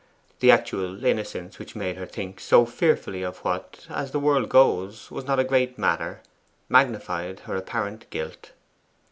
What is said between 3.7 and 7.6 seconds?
as the world goes, was not a great matter, magnified her